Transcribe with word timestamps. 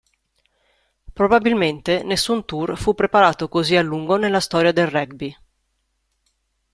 Probabilmente 1.17 2.01
nessun 2.01 2.43
tour 2.43 2.75
fu 2.75 2.95
preparato 2.95 3.47
così 3.47 3.75
a 3.75 3.83
lungo 3.83 4.15
nella 4.17 4.39
storia 4.39 4.71
del 4.71 4.87
rugby. 4.87 5.35